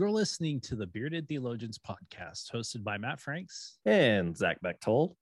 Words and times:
You're 0.00 0.10
listening 0.10 0.62
to 0.62 0.76
the 0.76 0.86
Bearded 0.86 1.28
Theologians 1.28 1.78
podcast, 1.78 2.50
hosted 2.54 2.82
by 2.82 2.96
Matt 2.96 3.20
Franks 3.20 3.76
and 3.84 4.34
Zach 4.34 4.58
Bechtold. 4.62 5.14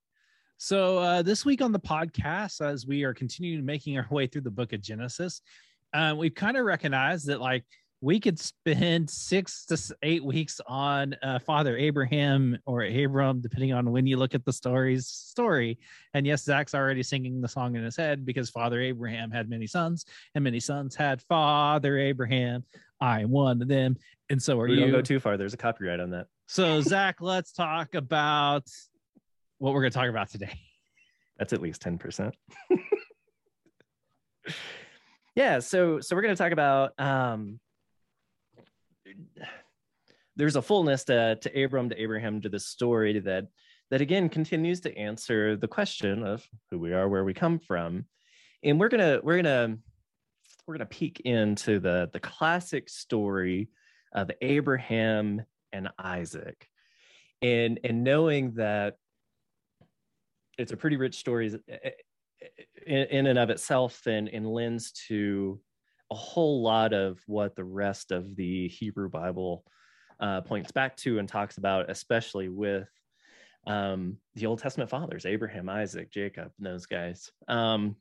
So, 0.57 0.99
uh, 0.99 1.23
this 1.23 1.45
week 1.45 1.61
on 1.61 1.73
the 1.73 1.81
podcast, 1.81 2.65
as 2.65 2.87
we 2.87 3.03
are 3.03 3.13
continuing 3.13 3.67
making 3.67 3.99
our 3.99 4.07
way 4.09 4.29
through 4.29 4.43
the 4.43 4.53
book 4.53 4.73
of 4.73 4.81
Genesis, 4.81 5.41
uh, 5.95 6.15
we've 6.17 6.37
kind 6.37 6.57
of 6.57 6.65
recognized 6.65 7.27
that, 7.27 7.41
like, 7.41 7.65
we 8.01 8.21
could 8.21 8.39
spend 8.39 9.11
six 9.11 9.65
to 9.67 9.97
eight 10.03 10.25
weeks 10.25 10.61
on 10.69 11.17
uh, 11.23 11.41
Father 11.41 11.77
Abraham 11.77 12.57
or 12.65 12.85
Abram, 12.85 13.41
depending 13.41 13.73
on 13.73 13.91
when 13.91 14.07
you 14.07 14.17
look 14.17 14.35
at 14.35 14.45
the 14.45 14.53
story's 14.53 15.09
story. 15.09 15.79
And 16.15 16.25
yes, 16.25 16.45
Zach's 16.45 16.75
already 16.75 17.03
singing 17.03 17.41
the 17.41 17.49
song 17.49 17.75
in 17.75 17.83
his 17.83 17.97
head 17.97 18.25
because 18.25 18.51
Father 18.51 18.81
Abraham 18.81 19.33
had 19.33 19.51
many 19.51 19.67
sons, 19.67 20.05
and 20.35 20.45
many 20.45 20.61
sons 20.61 20.95
had 20.95 21.21
Father 21.23 21.99
Abraham. 21.99 22.65
I 23.01 23.23
am 23.23 23.31
one 23.31 23.61
of 23.63 23.69
them, 23.69 23.97
and 24.31 24.41
so 24.41 24.61
are 24.61 24.69
we 24.69 24.75
you. 24.75 24.81
Don't 24.81 24.91
go 24.91 25.03
too 25.03 25.19
far. 25.19 25.37
There's 25.37 25.55
a 25.55 25.59
copyright 25.59 26.01
on 26.01 26.11
that. 26.11 26.27
So 26.47 26.81
Zach, 26.81 27.17
let's 27.21 27.53
talk 27.53 27.95
about 27.95 28.65
what 29.59 29.75
we're 29.75 29.81
going 29.81 29.93
to 29.93 29.99
talk 29.99 30.09
about 30.09 30.31
today. 30.31 30.53
That's 31.37 31.53
at 31.53 31.61
least 31.61 31.83
ten 31.83 31.99
percent. 31.99 32.37
yeah. 35.35 35.59
So 35.59 36.01
so 36.01 36.15
we're 36.15 36.23
going 36.23 36.35
to 36.35 36.43
talk 36.43 36.53
about 36.53 36.93
um 36.99 37.61
there's 40.37 40.57
a 40.57 40.63
fullness 40.63 41.05
to, 41.05 41.37
to 41.37 41.65
Abram, 41.65 41.89
to 41.89 42.01
Abraham, 42.01 42.41
to 42.41 42.49
this 42.49 42.67
story 42.67 43.19
that 43.21 43.49
that 43.91 44.01
again 44.01 44.29
continues 44.29 44.81
to 44.81 44.97
answer 44.97 45.57
the 45.57 45.69
question 45.69 46.23
of 46.23 46.47
who 46.71 46.79
we 46.79 46.93
are, 46.93 47.09
where 47.09 47.25
we 47.25 47.35
come 47.35 47.59
from. 47.59 48.05
And 48.63 48.79
we're 48.79 48.89
gonna 48.89 49.21
we're 49.23 49.43
gonna 49.43 49.79
we're 50.67 50.75
gonna 50.75 50.87
peek 50.87 51.21
into 51.21 51.81
the 51.81 52.11
the 52.13 52.21
classic 52.21 52.89
story 52.89 53.69
of 54.13 54.31
Abraham 54.41 55.43
and 55.73 55.89
Isaac. 55.99 56.69
And 57.43 57.81
and 57.85 58.05
knowing 58.05 58.53
that 58.55 58.97
it's 60.59 60.73
a 60.73 60.77
pretty 60.77 60.97
rich 60.97 61.17
story 61.17 61.55
eh, 61.69 61.77
eh, 61.85 61.91
in, 62.87 63.07
in 63.07 63.27
and 63.27 63.39
of 63.39 63.51
itself 63.51 64.07
and, 64.07 64.29
and 64.29 64.47
lends 64.47 64.93
to 65.09 65.61
a 66.11 66.15
whole 66.15 66.63
lot 66.63 66.93
of 66.93 67.19
what 67.27 67.55
the 67.55 67.65
rest 67.65 68.13
of 68.13 68.35
the 68.37 68.69
Hebrew 68.69 69.09
Bible 69.09 69.65
uh, 70.21 70.41
points 70.41 70.73
back 70.73 70.97
to 70.99 71.19
and 71.19 71.29
talks 71.29 71.59
about, 71.59 71.91
especially 71.91 72.49
with 72.49 72.89
um, 73.67 74.17
the 74.35 74.47
Old 74.47 74.61
Testament 74.61 74.91
fathers, 74.91 75.27
Abraham, 75.27 75.69
Isaac, 75.69 76.11
Jacob, 76.11 76.51
and 76.59 76.67
those 76.67 76.87
guys. 76.87 77.31
Um, 77.47 77.97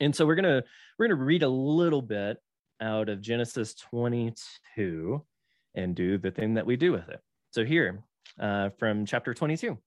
and 0.00 0.14
so 0.14 0.26
we're 0.26 0.34
gonna 0.34 0.62
we're 0.98 1.08
gonna 1.08 1.22
read 1.22 1.42
a 1.42 1.48
little 1.48 2.02
bit 2.02 2.38
out 2.80 3.08
of 3.08 3.20
Genesis 3.20 3.74
22 3.74 5.24
and 5.74 5.94
do 5.94 6.18
the 6.18 6.30
thing 6.30 6.54
that 6.54 6.66
we 6.66 6.76
do 6.76 6.92
with 6.92 7.08
it. 7.08 7.20
So 7.50 7.64
here, 7.64 8.02
uh, 8.40 8.70
from 8.78 9.06
chapter 9.06 9.34
22. 9.34 9.78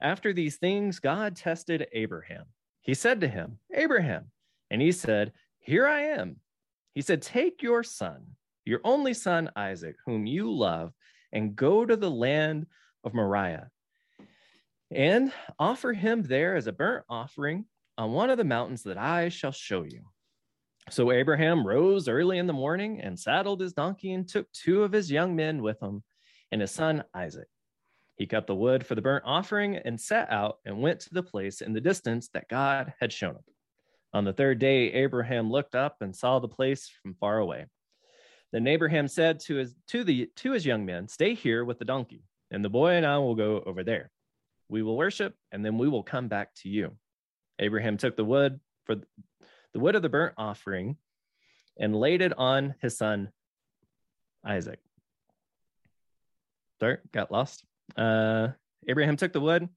After 0.00 0.32
these 0.32 0.56
things, 0.56 1.00
God 1.00 1.36
tested 1.36 1.88
Abraham. 1.92 2.44
He 2.82 2.94
said 2.94 3.20
to 3.20 3.28
him, 3.28 3.58
Abraham, 3.74 4.30
and 4.70 4.80
he 4.80 4.92
said, 4.92 5.32
Here 5.58 5.86
I 5.86 6.02
am. 6.02 6.36
He 6.94 7.02
said, 7.02 7.22
Take 7.22 7.62
your 7.62 7.82
son, 7.82 8.26
your 8.64 8.80
only 8.84 9.14
son 9.14 9.50
Isaac, 9.56 9.96
whom 10.06 10.26
you 10.26 10.52
love, 10.52 10.92
and 11.32 11.56
go 11.56 11.84
to 11.84 11.96
the 11.96 12.10
land 12.10 12.66
of 13.04 13.14
Moriah 13.14 13.70
and 14.90 15.32
offer 15.58 15.92
him 15.92 16.22
there 16.22 16.56
as 16.56 16.66
a 16.66 16.72
burnt 16.72 17.04
offering 17.08 17.66
on 17.96 18.12
one 18.12 18.30
of 18.30 18.38
the 18.38 18.44
mountains 18.44 18.82
that 18.84 18.96
I 18.96 19.28
shall 19.28 19.52
show 19.52 19.82
you. 19.82 20.02
So 20.90 21.12
Abraham 21.12 21.66
rose 21.66 22.08
early 22.08 22.38
in 22.38 22.46
the 22.46 22.52
morning 22.52 23.00
and 23.00 23.18
saddled 23.18 23.60
his 23.60 23.74
donkey 23.74 24.12
and 24.12 24.26
took 24.26 24.50
two 24.52 24.82
of 24.82 24.92
his 24.92 25.10
young 25.10 25.36
men 25.36 25.62
with 25.62 25.82
him 25.82 26.02
and 26.50 26.60
his 26.62 26.70
son 26.70 27.04
Isaac. 27.14 27.48
He 28.16 28.26
cut 28.26 28.46
the 28.46 28.54
wood 28.54 28.86
for 28.86 28.94
the 28.94 29.02
burnt 29.02 29.24
offering 29.26 29.76
and 29.76 30.00
set 30.00 30.30
out 30.30 30.58
and 30.64 30.80
went 30.80 31.00
to 31.00 31.14
the 31.14 31.22
place 31.22 31.60
in 31.60 31.72
the 31.72 31.80
distance 31.80 32.30
that 32.32 32.48
God 32.48 32.94
had 33.00 33.12
shown 33.12 33.34
him. 33.34 33.44
On 34.14 34.24
the 34.24 34.32
third 34.32 34.58
day, 34.58 34.92
Abraham 34.92 35.50
looked 35.50 35.74
up 35.74 35.96
and 36.00 36.16
saw 36.16 36.38
the 36.38 36.48
place 36.48 36.90
from 37.02 37.14
far 37.14 37.38
away. 37.38 37.66
Then 38.52 38.66
Abraham 38.66 39.08
said 39.08 39.40
to 39.40 39.56
his 39.56 39.74
to 39.88 40.04
the 40.04 40.30
to 40.36 40.52
his 40.52 40.64
young 40.64 40.86
men, 40.86 41.08
"Stay 41.08 41.34
here 41.34 41.64
with 41.64 41.78
the 41.78 41.84
donkey, 41.84 42.24
and 42.50 42.64
the 42.64 42.70
boy 42.70 42.92
and 42.92 43.04
I 43.04 43.18
will 43.18 43.34
go 43.34 43.62
over 43.66 43.84
there. 43.84 44.10
We 44.68 44.82
will 44.82 44.96
worship, 44.96 45.34
and 45.52 45.64
then 45.64 45.76
we 45.76 45.88
will 45.88 46.02
come 46.02 46.28
back 46.28 46.54
to 46.56 46.68
you." 46.68 46.96
Abraham 47.58 47.96
took 47.98 48.16
the 48.16 48.24
wood 48.24 48.60
for 48.84 48.94
the 48.94 49.78
wood 49.78 49.94
of 49.94 50.02
the 50.02 50.08
burnt 50.08 50.34
offering 50.38 50.96
and 51.78 51.94
laid 51.94 52.22
it 52.22 52.32
on 52.38 52.74
his 52.80 52.96
son 52.96 53.30
Isaac. 54.44 54.80
Sorry, 56.80 56.98
got 57.12 57.30
lost. 57.30 57.64
Uh, 57.96 58.48
Abraham 58.86 59.16
took 59.16 59.32
the 59.32 59.40
wood 59.40 59.68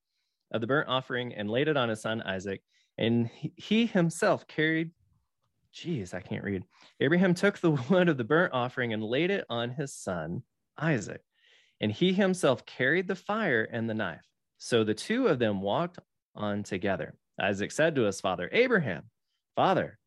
of 0.52 0.62
the 0.62 0.68
burnt 0.68 0.88
offering 0.88 1.34
and 1.34 1.50
laid 1.50 1.68
it 1.68 1.78
on 1.78 1.90
his 1.90 2.02
son 2.02 2.22
Isaac. 2.22 2.62
And 3.01 3.31
he, 3.34 3.88
himself 3.88 4.47
carried, 4.47 4.91
geez, 5.73 6.13
I 6.13 6.22
can't 6.22 6.44
read. 6.44 6.63
Abraham 7.00 7.34
took 7.34 7.57
the 7.57 7.72
wood 7.89 8.09
of 8.09 8.17
the 8.17 8.23
burnt 8.23 8.53
offering 8.53 8.94
and 8.94 9.03
laid 9.03 9.31
it 9.31 9.44
on 9.50 9.72
his 9.72 9.91
son 9.91 10.44
Isaac. 10.78 11.22
And 11.81 11.91
he 11.91 12.13
himself 12.13 12.63
carried 12.67 13.07
the 13.07 13.16
fire 13.16 13.67
and 13.72 13.90
the 13.90 13.95
knife. 13.95 14.23
So 14.59 14.84
the 14.84 14.94
two 14.94 15.28
of 15.28 15.40
them 15.40 15.61
walked 15.61 15.97
on 16.35 16.61
together. 16.61 17.16
Isaac 17.41 17.72
said 17.72 17.95
to 17.95 18.03
his 18.03 18.22
father, 18.22 18.47
Abraham, 18.51 19.06
father. 19.56 19.97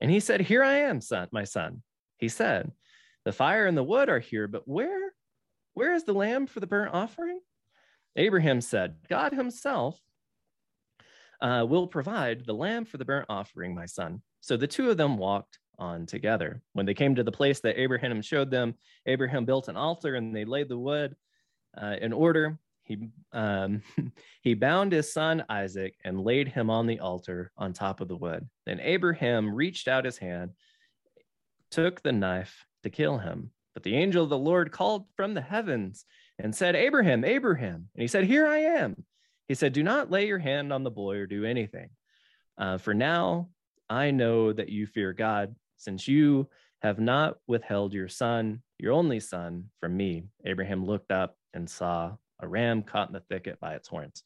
And 0.00 0.08
he 0.08 0.20
said, 0.20 0.40
Here 0.40 0.62
I 0.62 0.76
am, 0.78 1.00
son, 1.00 1.26
my 1.32 1.42
son. 1.42 1.82
He 2.18 2.28
said, 2.28 2.70
The 3.24 3.32
fire 3.32 3.66
and 3.66 3.76
the 3.76 3.82
wood 3.82 4.08
are 4.08 4.20
here, 4.20 4.46
but 4.46 4.68
where, 4.68 5.12
where 5.74 5.94
is 5.94 6.04
the 6.04 6.14
lamb 6.14 6.46
for 6.46 6.60
the 6.60 6.68
burnt 6.68 6.94
offering? 6.94 7.40
Abraham 8.14 8.60
said, 8.60 8.98
God 9.08 9.32
himself 9.32 10.00
uh, 11.40 11.64
will 11.68 11.86
provide 11.86 12.44
the 12.44 12.54
lamb 12.54 12.84
for 12.84 12.96
the 12.96 13.04
burnt 13.04 13.26
offering, 13.28 13.74
my 13.74 13.86
son. 13.86 14.22
So 14.40 14.56
the 14.56 14.66
two 14.66 14.90
of 14.90 14.96
them 14.96 15.18
walked 15.18 15.58
on 15.78 16.06
together. 16.06 16.62
When 16.72 16.86
they 16.86 16.94
came 16.94 17.14
to 17.14 17.24
the 17.24 17.32
place 17.32 17.60
that 17.60 17.78
Abraham 17.80 18.22
showed 18.22 18.50
them, 18.50 18.74
Abraham 19.06 19.44
built 19.44 19.68
an 19.68 19.76
altar 19.76 20.14
and 20.14 20.34
they 20.34 20.44
laid 20.44 20.68
the 20.68 20.78
wood 20.78 21.14
uh, 21.80 21.96
in 22.00 22.12
order. 22.12 22.58
He, 22.82 23.10
um, 23.32 23.82
he 24.42 24.54
bound 24.54 24.92
his 24.92 25.12
son 25.12 25.44
Isaac 25.48 25.94
and 26.04 26.20
laid 26.20 26.48
him 26.48 26.70
on 26.70 26.86
the 26.86 27.00
altar 27.00 27.52
on 27.56 27.72
top 27.72 28.00
of 28.00 28.08
the 28.08 28.16
wood. 28.16 28.48
Then 28.64 28.80
Abraham 28.80 29.54
reached 29.54 29.88
out 29.88 30.04
his 30.04 30.18
hand, 30.18 30.52
took 31.70 32.02
the 32.02 32.12
knife 32.12 32.64
to 32.82 32.90
kill 32.90 33.18
him. 33.18 33.50
But 33.74 33.82
the 33.82 33.96
angel 33.96 34.24
of 34.24 34.30
the 34.30 34.38
Lord 34.38 34.72
called 34.72 35.04
from 35.16 35.34
the 35.34 35.42
heavens 35.42 36.06
and 36.38 36.54
said, 36.54 36.76
Abraham, 36.76 37.24
Abraham. 37.24 37.88
And 37.94 38.02
he 38.02 38.08
said, 38.08 38.24
Here 38.24 38.46
I 38.46 38.58
am. 38.58 39.04
He 39.48 39.54
said, 39.54 39.72
Do 39.72 39.82
not 39.82 40.10
lay 40.10 40.26
your 40.26 40.38
hand 40.38 40.72
on 40.72 40.82
the 40.82 40.90
boy 40.90 41.16
or 41.16 41.26
do 41.26 41.44
anything. 41.44 41.90
Uh, 42.58 42.78
for 42.78 42.94
now, 42.94 43.48
I 43.88 44.10
know 44.10 44.52
that 44.52 44.68
you 44.68 44.86
fear 44.86 45.12
God, 45.12 45.54
since 45.76 46.08
you 46.08 46.48
have 46.82 46.98
not 46.98 47.36
withheld 47.46 47.92
your 47.92 48.08
son, 48.08 48.62
your 48.78 48.92
only 48.92 49.20
son, 49.20 49.70
from 49.80 49.96
me. 49.96 50.24
Abraham 50.44 50.84
looked 50.84 51.10
up 51.10 51.36
and 51.54 51.68
saw 51.68 52.16
a 52.40 52.48
ram 52.48 52.82
caught 52.82 53.08
in 53.08 53.14
the 53.14 53.20
thicket 53.20 53.58
by 53.60 53.74
its 53.74 53.88
horns. 53.88 54.22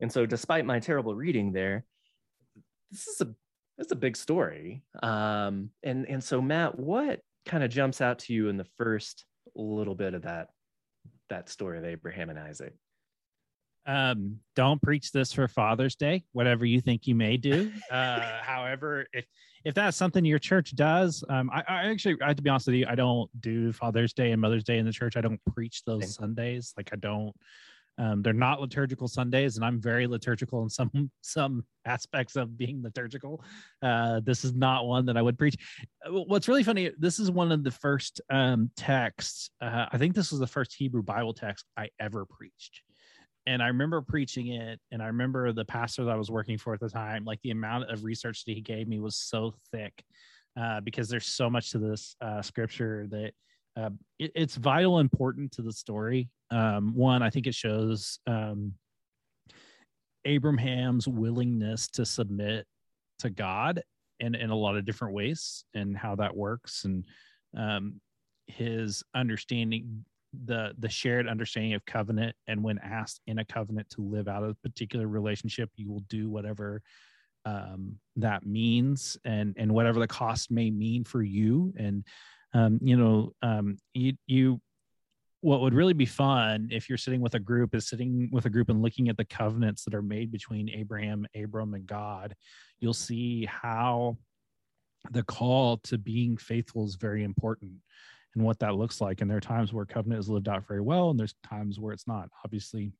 And 0.00 0.10
so, 0.10 0.26
despite 0.26 0.64
my 0.64 0.80
terrible 0.80 1.14
reading 1.14 1.52
there, 1.52 1.84
this 2.90 3.06
is 3.06 3.20
a 3.20 3.26
this 3.78 3.86
is 3.86 3.92
a 3.92 3.96
big 3.96 4.16
story. 4.16 4.82
Um, 5.02 5.70
and 5.82 6.06
and 6.08 6.22
so, 6.22 6.40
Matt, 6.40 6.78
what 6.78 7.20
kind 7.46 7.64
of 7.64 7.70
jumps 7.70 8.00
out 8.00 8.20
to 8.20 8.32
you 8.32 8.48
in 8.48 8.56
the 8.56 8.66
first 8.76 9.24
little 9.54 9.94
bit 9.94 10.14
of 10.14 10.22
that 10.22 10.48
that 11.28 11.48
story 11.48 11.78
of 11.78 11.84
Abraham 11.84 12.30
and 12.30 12.38
Isaac? 12.38 12.74
Um, 13.86 14.38
don't 14.54 14.80
preach 14.80 15.12
this 15.12 15.32
for 15.32 15.48
Father's 15.48 15.96
Day, 15.96 16.24
whatever 16.32 16.64
you 16.64 16.80
think 16.80 17.06
you 17.06 17.14
may 17.14 17.36
do. 17.36 17.72
Uh, 17.90 18.20
however, 18.42 19.06
if 19.12 19.26
if 19.64 19.74
that's 19.74 19.96
something 19.96 20.24
your 20.24 20.40
church 20.40 20.74
does, 20.74 21.22
um, 21.28 21.48
I, 21.50 21.62
I, 21.68 21.82
actually, 21.84 22.16
I 22.20 22.28
have 22.28 22.36
to 22.36 22.42
be 22.42 22.50
honest 22.50 22.66
with 22.66 22.74
you, 22.74 22.86
I 22.88 22.96
don't 22.96 23.30
do 23.40 23.72
Father's 23.72 24.12
Day 24.12 24.32
and 24.32 24.40
Mother's 24.40 24.64
Day 24.64 24.78
in 24.78 24.86
the 24.86 24.92
church. 24.92 25.16
I 25.16 25.20
don't 25.20 25.40
preach 25.54 25.84
those. 25.84 26.14
Sundays. 26.14 26.74
Like 26.76 26.90
I 26.92 26.96
don't. 26.96 27.32
Um, 27.98 28.22
they're 28.22 28.32
not 28.32 28.60
liturgical 28.60 29.06
Sundays, 29.06 29.56
and 29.56 29.64
I'm 29.64 29.80
very 29.80 30.06
liturgical 30.06 30.62
in 30.62 30.70
some 30.70 31.10
some 31.20 31.64
aspects 31.84 32.36
of 32.36 32.56
being 32.56 32.82
liturgical. 32.82 33.44
Uh, 33.82 34.20
this 34.24 34.44
is 34.44 34.54
not 34.54 34.86
one 34.86 35.06
that 35.06 35.16
I 35.16 35.22
would 35.22 35.38
preach. 35.38 35.56
Uh, 36.06 36.22
what's 36.22 36.48
really 36.48 36.64
funny, 36.64 36.90
this 36.98 37.18
is 37.18 37.30
one 37.30 37.52
of 37.52 37.64
the 37.64 37.70
first 37.70 38.20
um, 38.30 38.70
texts. 38.76 39.50
Uh, 39.60 39.86
I 39.92 39.98
think 39.98 40.14
this 40.14 40.30
was 40.30 40.40
the 40.40 40.46
first 40.46 40.74
Hebrew 40.74 41.02
Bible 41.02 41.34
text 41.34 41.66
I 41.76 41.90
ever 42.00 42.24
preached 42.24 42.82
and 43.46 43.62
I 43.62 43.68
remember 43.68 44.00
preaching 44.00 44.48
it, 44.48 44.78
and 44.90 45.02
I 45.02 45.06
remember 45.06 45.52
the 45.52 45.64
pastor 45.64 46.04
that 46.04 46.10
I 46.10 46.16
was 46.16 46.30
working 46.30 46.58
for 46.58 46.74
at 46.74 46.80
the 46.80 46.88
time, 46.88 47.24
like 47.24 47.40
the 47.42 47.50
amount 47.50 47.90
of 47.90 48.04
research 48.04 48.44
that 48.44 48.52
he 48.52 48.60
gave 48.60 48.88
me 48.88 49.00
was 49.00 49.16
so 49.16 49.54
thick, 49.72 50.04
uh, 50.60 50.80
because 50.80 51.08
there's 51.08 51.26
so 51.26 51.50
much 51.50 51.70
to 51.70 51.78
this 51.78 52.14
uh, 52.20 52.42
scripture 52.42 53.06
that 53.10 53.32
uh, 53.76 53.90
it, 54.18 54.30
it's 54.34 54.56
vital 54.56 54.98
important 54.98 55.50
to 55.52 55.62
the 55.62 55.72
story. 55.72 56.28
Um, 56.50 56.94
one, 56.94 57.22
I 57.22 57.30
think 57.30 57.46
it 57.46 57.54
shows 57.54 58.18
um, 58.26 58.74
Abraham's 60.24 61.08
willingness 61.08 61.88
to 61.88 62.04
submit 62.04 62.66
to 63.20 63.30
God 63.30 63.82
in 64.20 64.34
in 64.34 64.50
a 64.50 64.56
lot 64.56 64.76
of 64.76 64.84
different 64.84 65.14
ways, 65.14 65.64
and 65.74 65.96
how 65.96 66.14
that 66.16 66.36
works, 66.36 66.84
and 66.84 67.04
um, 67.56 68.00
his 68.46 69.02
understanding 69.14 70.04
the 70.44 70.72
the 70.78 70.88
shared 70.88 71.28
understanding 71.28 71.74
of 71.74 71.84
covenant 71.84 72.34
and 72.46 72.62
when 72.62 72.78
asked 72.78 73.20
in 73.26 73.38
a 73.38 73.44
covenant 73.44 73.88
to 73.90 74.00
live 74.00 74.28
out 74.28 74.42
a 74.42 74.54
particular 74.62 75.06
relationship 75.06 75.70
you 75.76 75.90
will 75.90 76.04
do 76.08 76.30
whatever 76.30 76.82
um, 77.44 77.96
that 78.16 78.46
means 78.46 79.16
and 79.24 79.54
and 79.58 79.72
whatever 79.72 80.00
the 80.00 80.06
cost 80.06 80.50
may 80.50 80.70
mean 80.70 81.04
for 81.04 81.22
you 81.22 81.72
and 81.76 82.04
um, 82.54 82.78
you 82.82 82.96
know 82.96 83.32
um, 83.42 83.76
you 83.94 84.14
you 84.26 84.60
what 85.42 85.60
would 85.60 85.74
really 85.74 85.92
be 85.92 86.06
fun 86.06 86.68
if 86.70 86.88
you're 86.88 86.96
sitting 86.96 87.20
with 87.20 87.34
a 87.34 87.40
group 87.40 87.74
is 87.74 87.88
sitting 87.88 88.28
with 88.30 88.46
a 88.46 88.50
group 88.50 88.68
and 88.68 88.80
looking 88.80 89.08
at 89.08 89.16
the 89.16 89.24
covenants 89.24 89.84
that 89.84 89.92
are 89.92 90.00
made 90.00 90.30
between 90.30 90.70
Abraham, 90.70 91.26
Abram, 91.34 91.74
and 91.74 91.84
God. 91.84 92.36
You'll 92.78 92.94
see 92.94 93.44
how 93.46 94.16
the 95.10 95.24
call 95.24 95.78
to 95.78 95.98
being 95.98 96.36
faithful 96.36 96.84
is 96.84 96.94
very 96.94 97.24
important 97.24 97.72
and 98.34 98.44
what 98.44 98.58
that 98.60 98.74
looks 98.74 99.00
like. 99.00 99.20
And 99.20 99.30
there 99.30 99.38
are 99.38 99.40
times 99.40 99.72
where 99.72 99.84
covenant 99.84 100.20
is 100.20 100.28
lived 100.28 100.48
out 100.48 100.66
very 100.66 100.80
well, 100.80 101.10
and 101.10 101.18
there's 101.18 101.34
times 101.46 101.78
where 101.78 101.92
it's 101.92 102.06
not. 102.06 102.28
Obviously, 102.44 102.92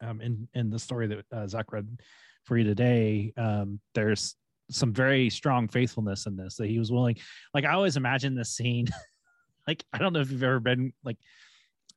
um, 0.00 0.20
in 0.20 0.48
in 0.54 0.70
the 0.70 0.78
story 0.78 1.06
that 1.08 1.24
uh, 1.32 1.46
Zach 1.46 1.72
read 1.72 2.00
for 2.44 2.56
you 2.56 2.64
today, 2.64 3.32
um, 3.36 3.80
there's 3.94 4.36
some 4.70 4.92
very 4.92 5.28
strong 5.30 5.68
faithfulness 5.68 6.26
in 6.26 6.36
this 6.36 6.56
that 6.56 6.68
he 6.68 6.78
was 6.78 6.92
willing. 6.92 7.16
Like 7.54 7.64
I 7.64 7.72
always 7.72 7.96
imagine 7.96 8.34
this 8.34 8.52
scene. 8.52 8.86
like 9.66 9.84
I 9.92 9.98
don't 9.98 10.12
know 10.12 10.20
if 10.20 10.30
you've 10.30 10.42
ever 10.42 10.60
been 10.60 10.92
like. 11.04 11.16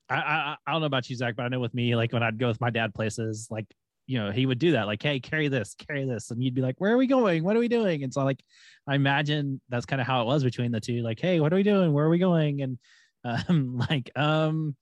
I, 0.09 0.15
I 0.15 0.57
I 0.68 0.71
don't 0.71 0.81
know 0.81 0.88
about 0.88 1.09
you, 1.09 1.15
Zach, 1.15 1.36
but 1.36 1.44
I 1.44 1.47
know 1.47 1.62
with 1.62 1.74
me, 1.74 1.95
like 1.95 2.12
when 2.12 2.24
I'd 2.24 2.38
go 2.38 2.47
with 2.47 2.59
my 2.59 2.69
dad 2.69 2.94
places, 2.94 3.47
like 3.50 3.65
you 4.05 4.19
know, 4.19 4.31
he 4.31 4.45
would 4.45 4.59
do 4.59 4.73
that, 4.73 4.85
like, 4.85 5.01
hey, 5.01 5.19
carry 5.19 5.47
this, 5.47 5.75
carry 5.75 6.05
this. 6.05 6.31
And 6.31 6.44
you'd 6.44 6.53
be 6.53 6.61
like, 6.61 6.75
where 6.79 6.94
are 6.94 6.97
we 6.97 7.07
going? 7.07 7.44
What 7.44 7.55
are 7.55 7.59
we 7.59 7.67
doing? 7.67 8.03
And 8.03 8.13
so, 8.13 8.23
like, 8.23 8.44
I 8.88 8.95
imagine 8.95 9.61
that's 9.69 9.85
kind 9.85 10.01
of 10.01 10.07
how 10.07 10.21
it 10.21 10.25
was 10.25 10.44
between 10.44 10.71
the 10.71 10.81
two. 10.81 11.01
Like, 11.01 11.19
hey, 11.19 11.39
what 11.39 11.53
are 11.53 11.55
we 11.55 11.63
doing? 11.63 11.94
Where 11.94 12.05
are 12.05 12.09
we 12.09 12.19
going? 12.19 12.61
And 12.61 12.77
um, 13.23 13.77
like, 13.89 14.11
um, 14.15 14.75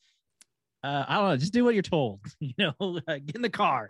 uh, 0.84 1.06
I 1.08 1.16
don't 1.16 1.30
know, 1.30 1.38
just 1.38 1.54
do 1.54 1.64
what 1.64 1.76
you're 1.76 1.84
told, 1.84 2.22
you 2.40 2.54
know, 2.58 2.74
get 3.08 3.36
in 3.36 3.42
the 3.42 3.50
car. 3.50 3.90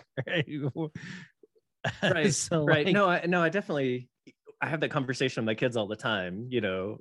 Right. 2.03 2.33
so, 2.33 2.65
right. 2.65 2.85
Like, 2.85 2.93
no, 2.93 3.09
I, 3.09 3.25
no, 3.25 3.41
I 3.41 3.49
definitely, 3.49 4.09
I 4.61 4.67
have 4.67 4.81
that 4.81 4.91
conversation 4.91 5.41
with 5.41 5.47
my 5.47 5.55
kids 5.55 5.77
all 5.77 5.87
the 5.87 5.95
time, 5.95 6.47
you 6.49 6.61
know, 6.61 6.99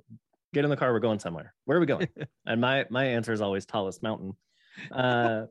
get 0.53 0.63
in 0.63 0.69
the 0.69 0.77
car. 0.77 0.93
We're 0.93 0.99
going 0.99 1.19
somewhere. 1.19 1.53
Where 1.65 1.77
are 1.77 1.81
we 1.81 1.85
going? 1.85 2.07
and 2.45 2.61
my, 2.61 2.85
my 2.89 3.05
answer 3.05 3.33
is 3.33 3.41
always 3.41 3.65
tallest 3.65 4.01
mountain. 4.01 4.33
Uh, 4.89 5.45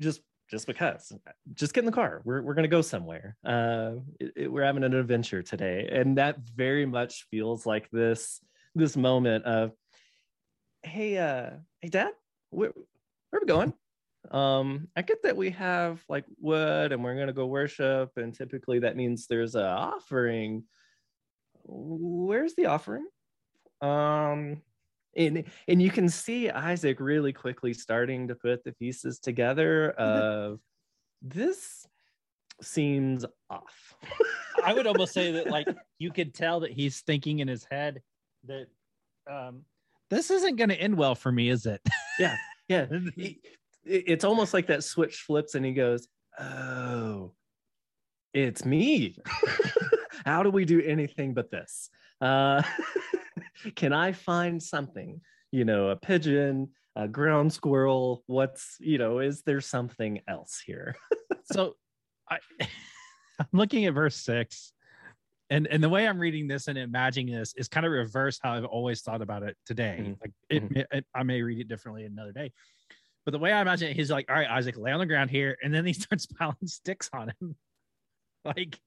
just 0.00 0.22
just 0.50 0.66
because 0.66 1.12
just 1.54 1.74
get 1.74 1.80
in 1.80 1.86
the 1.86 1.92
car. 1.92 2.22
We're, 2.24 2.42
we're 2.42 2.54
going 2.54 2.64
to 2.64 2.68
go 2.68 2.82
somewhere. 2.82 3.36
Uh, 3.44 3.96
it, 4.18 4.32
it, 4.36 4.52
we're 4.52 4.64
having 4.64 4.84
an 4.84 4.94
adventure 4.94 5.42
today. 5.42 5.88
And 5.92 6.18
that 6.18 6.38
very 6.38 6.86
much 6.86 7.26
feels 7.30 7.66
like 7.66 7.90
this 7.90 8.40
this 8.74 8.96
moment 8.96 9.44
of 9.44 9.72
hey 10.82 11.18
uh 11.18 11.50
hey 11.80 11.88
dad 11.88 12.12
where, 12.50 12.70
where 13.30 13.38
are 13.38 13.40
we 13.40 13.46
going? 13.46 13.74
Um 14.30 14.88
i 14.94 15.02
get 15.02 15.22
that 15.22 15.36
we 15.36 15.50
have 15.50 16.02
like 16.08 16.24
wood 16.40 16.92
and 16.92 17.02
we're 17.02 17.14
going 17.14 17.28
to 17.28 17.32
go 17.32 17.46
worship 17.46 18.10
and 18.16 18.34
typically 18.34 18.80
that 18.80 18.96
means 18.96 19.26
there's 19.26 19.54
a 19.54 19.66
offering. 19.66 20.64
Where's 21.64 22.54
the 22.54 22.66
offering? 22.66 23.06
Um 23.80 24.62
and 25.16 25.44
and 25.66 25.82
you 25.82 25.90
can 25.90 26.08
see 26.08 26.50
Isaac 26.50 27.00
really 27.00 27.32
quickly 27.32 27.72
starting 27.72 28.28
to 28.28 28.34
put 28.34 28.64
the 28.64 28.72
pieces 28.72 29.18
together 29.18 29.90
of 29.90 30.60
this 31.22 31.86
seems 32.60 33.24
off. 33.50 33.94
I 34.64 34.74
would 34.74 34.86
almost 34.86 35.12
say 35.12 35.32
that 35.32 35.48
like 35.48 35.66
you 35.98 36.10
could 36.10 36.34
tell 36.34 36.60
that 36.60 36.72
he's 36.72 37.00
thinking 37.00 37.38
in 37.40 37.48
his 37.48 37.66
head 37.70 38.02
that 38.44 38.66
um 39.30 39.64
this 40.10 40.30
isn't 40.30 40.56
going 40.56 40.70
to 40.70 40.80
end 40.80 40.96
well 40.96 41.14
for 41.14 41.30
me, 41.30 41.50
is 41.50 41.66
it? 41.66 41.80
yeah. 42.18 42.36
Yeah. 42.68 42.86
He, 43.14 43.40
it's 43.84 44.24
almost 44.24 44.52
like 44.52 44.66
that 44.66 44.84
switch 44.84 45.22
flips 45.22 45.54
and 45.54 45.64
he 45.64 45.72
goes, 45.72 46.06
"Oh, 46.38 47.32
it's 48.34 48.64
me. 48.64 49.16
How 50.26 50.42
do 50.42 50.50
we 50.50 50.66
do 50.66 50.82
anything 50.82 51.32
but 51.32 51.50
this?" 51.50 51.88
Uh 52.20 52.62
can 53.76 53.92
I 53.92 54.12
find 54.12 54.62
something? 54.62 55.20
You 55.50 55.64
know, 55.64 55.88
a 55.88 55.96
pigeon, 55.96 56.70
a 56.96 57.08
ground 57.08 57.52
squirrel. 57.52 58.22
What's, 58.26 58.76
you 58.80 58.98
know, 58.98 59.20
is 59.20 59.42
there 59.42 59.60
something 59.60 60.20
else 60.28 60.62
here? 60.64 60.96
so 61.44 61.74
I, 62.28 62.38
I'm 62.60 63.46
looking 63.52 63.86
at 63.86 63.94
verse 63.94 64.16
six. 64.16 64.72
And, 65.50 65.66
and 65.68 65.82
the 65.82 65.88
way 65.88 66.06
I'm 66.06 66.18
reading 66.18 66.46
this 66.46 66.68
and 66.68 66.76
imagining 66.76 67.34
this 67.34 67.54
is 67.56 67.68
kind 67.68 67.86
of 67.86 67.92
reverse 67.92 68.38
how 68.42 68.52
I've 68.52 68.66
always 68.66 69.00
thought 69.00 69.22
about 69.22 69.42
it 69.42 69.56
today. 69.64 69.98
Mm-hmm. 70.00 70.12
Like 70.20 70.32
it, 70.50 70.64
mm-hmm. 70.64 70.96
it, 70.98 71.06
I 71.14 71.22
may 71.22 71.40
read 71.40 71.58
it 71.58 71.68
differently 71.68 72.04
another 72.04 72.32
day, 72.32 72.52
but 73.24 73.32
the 73.32 73.38
way 73.38 73.52
I 73.52 73.62
imagine 73.62 73.88
it, 73.88 73.96
he's 73.96 74.10
like, 74.10 74.26
"All 74.28 74.36
right, 74.36 74.48
Isaac, 74.48 74.76
lay 74.76 74.92
on 74.92 75.00
the 75.00 75.06
ground 75.06 75.30
here," 75.30 75.56
and 75.62 75.72
then 75.72 75.86
he 75.86 75.92
starts 75.94 76.26
piling 76.26 76.56
sticks 76.66 77.08
on 77.14 77.32
him, 77.40 77.56
like 78.44 78.78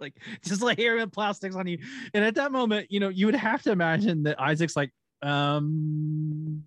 like 0.00 0.14
just 0.44 0.62
like 0.62 0.78
here 0.78 0.96
with 0.96 1.12
plastics 1.12 1.56
on 1.56 1.66
you. 1.66 1.78
And 2.14 2.24
at 2.24 2.34
that 2.36 2.52
moment, 2.52 2.90
you 2.90 3.00
know, 3.00 3.08
you 3.08 3.26
would 3.26 3.34
have 3.34 3.62
to 3.62 3.72
imagine 3.72 4.22
that 4.24 4.40
Isaac's 4.40 4.76
like, 4.76 4.92
um, 5.22 6.64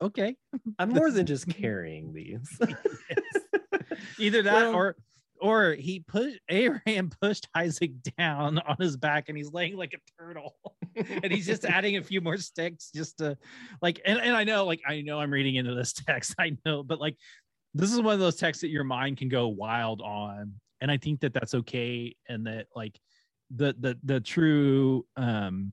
okay. 0.00 0.36
I'm 0.78 0.90
more 0.90 1.10
than 1.10 1.26
just 1.26 1.48
carrying 1.56 2.12
these. 2.12 2.60
Either 4.18 4.42
that 4.42 4.54
well, 4.54 4.74
or 4.74 4.96
or 5.40 5.74
he 5.74 6.00
put 6.00 6.32
Abraham 6.48 7.10
pushed 7.20 7.48
Isaac 7.54 7.92
down 8.16 8.58
on 8.58 8.76
his 8.78 8.96
back 8.96 9.28
and 9.28 9.36
he's 9.36 9.52
laying 9.52 9.76
like 9.76 9.94
a 9.94 10.22
turtle. 10.22 10.54
and 10.96 11.32
he's 11.32 11.46
just 11.46 11.64
adding 11.64 11.96
a 11.96 12.02
few 12.02 12.20
more 12.20 12.36
sticks 12.36 12.90
just 12.94 13.18
to 13.18 13.36
like 13.82 14.00
and, 14.06 14.20
and 14.20 14.36
I 14.36 14.44
know 14.44 14.64
like 14.64 14.80
I 14.86 15.00
know 15.00 15.18
I'm 15.18 15.32
reading 15.32 15.56
into 15.56 15.74
this 15.74 15.92
text. 15.92 16.34
I 16.38 16.56
know, 16.64 16.82
but 16.82 17.00
like 17.00 17.16
this 17.74 17.92
is 17.92 18.00
one 18.00 18.14
of 18.14 18.20
those 18.20 18.36
texts 18.36 18.62
that 18.62 18.68
your 18.68 18.84
mind 18.84 19.18
can 19.18 19.28
go 19.28 19.48
wild 19.48 20.00
on 20.00 20.54
and 20.84 20.90
i 20.90 20.98
think 20.98 21.18
that 21.20 21.32
that's 21.32 21.54
okay 21.54 22.14
and 22.28 22.46
that 22.46 22.66
like 22.76 23.00
the 23.56 23.74
the 23.80 23.98
the 24.04 24.20
true 24.20 25.06
um 25.16 25.72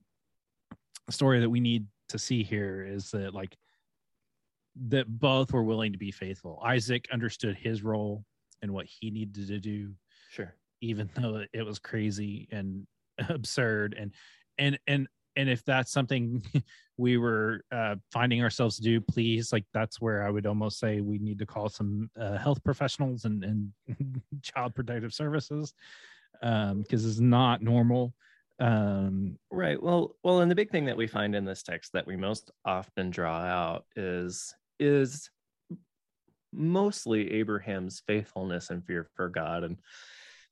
story 1.10 1.42
that 1.42 1.50
we 1.50 1.60
need 1.60 1.86
to 2.08 2.18
see 2.18 2.44
here 2.44 2.86
is 2.88 3.12
that 3.12 3.34
like 3.34 3.58
that 4.88 5.08
both 5.20 5.52
were 5.52 5.64
willing 5.64 5.92
to 5.92 5.98
be 5.98 6.12
faithful. 6.12 6.62
Isaac 6.64 7.08
understood 7.12 7.58
his 7.58 7.84
role 7.84 8.24
and 8.62 8.72
what 8.72 8.86
he 8.86 9.12
needed 9.12 9.48
to 9.48 9.60
do 9.60 9.94
sure. 10.30 10.56
even 10.80 11.10
though 11.16 11.44
it 11.52 11.66
was 11.66 11.80
crazy 11.80 12.48
and 12.52 12.88
absurd 13.30 13.96
and 13.98 14.14
and 14.58 14.80
and 14.88 15.08
and 15.36 15.50
if 15.50 15.64
that's 15.64 15.92
something 15.92 16.44
we 16.98 17.18
were 17.18 17.64
uh, 17.72 17.96
finding 18.12 18.44
ourselves 18.44 18.78
to 18.78 18.82
do, 18.82 19.02
please, 19.02 19.52
like 19.52 19.66
that's 19.74 20.02
where 20.02 20.26
I 20.26 20.30
would 20.30 20.46
almost 20.46 20.80
say 20.80 21.02
we 21.02 21.20
need 21.20 21.40
to 21.40 21.46
call 21.46 21.70
some 21.70 22.10
uh, 22.20 22.38
health 22.38 22.64
professionals 22.64 23.26
and, 23.26 23.44
and 23.44 23.72
child 24.42 24.76
protective 24.76 25.14
services 25.14 25.74
because 26.34 26.72
um, 26.72 26.86
it's 26.90 27.20
not 27.20 27.62
normal. 27.62 28.14
Um, 28.60 29.38
right. 29.50 29.82
Well, 29.82 30.16
well, 30.24 30.42
and 30.42 30.52
the 30.52 30.56
big 30.56 30.70
thing 30.70 30.86
that 30.86 30.98
we 30.98 31.08
find 31.08 31.36
in 31.36 31.46
this 31.46 31.64
text 31.64 31.94
that 31.94 32.06
we 32.06 32.16
most 32.16 32.52
often 32.66 33.10
draw 33.10 33.40
out 33.40 33.86
is 33.96 34.54
is 34.80 35.30
mostly 36.54 37.32
Abraham's 37.34 38.04
faithfulness 38.06 38.70
and 38.70 38.86
fear 38.86 39.08
for 39.16 39.30
God 39.30 39.64
and 39.64 39.78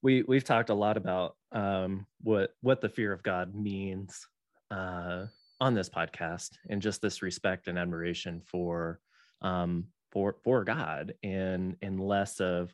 we 0.01 0.23
we've 0.23 0.43
talked 0.43 0.69
a 0.69 0.73
lot 0.73 0.97
about 0.97 1.35
um, 1.51 2.05
what 2.21 2.51
what 2.61 2.81
the 2.81 2.89
fear 2.89 3.11
of 3.11 3.23
God 3.23 3.53
means 3.53 4.27
uh, 4.71 5.25
on 5.59 5.73
this 5.73 5.89
podcast 5.89 6.51
and 6.69 6.81
just 6.81 7.01
this 7.01 7.21
respect 7.21 7.67
and 7.67 7.77
admiration 7.77 8.41
for 8.45 8.99
um, 9.41 9.85
for 10.11 10.35
for 10.43 10.63
God 10.63 11.13
and 11.23 11.75
and 11.81 11.99
less 11.99 12.39
of 12.39 12.73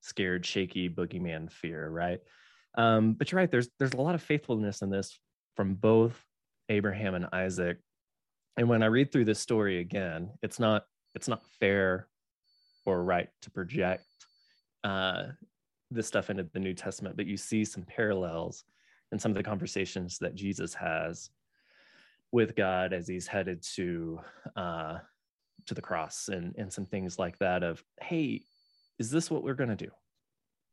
scared, 0.00 0.46
shaky 0.46 0.88
boogeyman 0.88 1.50
fear, 1.50 1.88
right? 1.88 2.20
Um, 2.76 3.14
but 3.14 3.30
you're 3.30 3.40
right. 3.40 3.50
There's 3.50 3.68
there's 3.78 3.92
a 3.92 4.00
lot 4.00 4.14
of 4.14 4.22
faithfulness 4.22 4.82
in 4.82 4.90
this 4.90 5.18
from 5.56 5.74
both 5.74 6.18
Abraham 6.68 7.14
and 7.14 7.26
Isaac. 7.32 7.78
And 8.56 8.68
when 8.68 8.82
I 8.82 8.86
read 8.86 9.12
through 9.12 9.24
this 9.24 9.40
story 9.40 9.78
again, 9.78 10.30
it's 10.42 10.58
not 10.58 10.84
it's 11.14 11.28
not 11.28 11.42
fair 11.58 12.08
or 12.86 13.02
right 13.02 13.28
to 13.42 13.50
project 13.50 14.04
uh, 14.84 15.24
this 15.90 16.06
stuff 16.06 16.30
into 16.30 16.44
the 16.52 16.60
New 16.60 16.74
Testament, 16.74 17.16
but 17.16 17.26
you 17.26 17.36
see 17.36 17.64
some 17.64 17.82
parallels 17.82 18.64
and 19.12 19.20
some 19.20 19.30
of 19.30 19.36
the 19.36 19.42
conversations 19.42 20.18
that 20.18 20.34
Jesus 20.34 20.74
has 20.74 21.30
with 22.32 22.54
God 22.54 22.92
as 22.92 23.08
he's 23.08 23.26
headed 23.26 23.62
to 23.74 24.20
uh, 24.56 24.98
to 25.66 25.74
the 25.74 25.82
cross 25.82 26.28
and 26.28 26.54
and 26.56 26.72
some 26.72 26.86
things 26.86 27.18
like 27.18 27.38
that 27.38 27.62
of 27.62 27.82
hey 28.00 28.42
is 29.00 29.10
this 29.10 29.30
what 29.30 29.42
we're 29.42 29.54
going 29.54 29.70
to 29.70 29.76
do? 29.76 29.90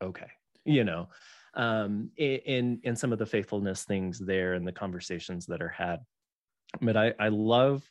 Okay. 0.03 0.29
You 0.65 0.83
know, 0.83 1.07
um, 1.55 2.11
in, 2.17 2.79
in 2.83 2.95
some 2.95 3.13
of 3.13 3.19
the 3.19 3.25
faithfulness 3.25 3.85
things 3.85 4.19
there 4.19 4.53
and 4.53 4.67
the 4.67 4.71
conversations 4.73 5.45
that 5.47 5.61
are 5.61 5.69
had. 5.69 6.01
But 6.81 6.97
I, 6.97 7.13
I 7.17 7.29
love, 7.29 7.89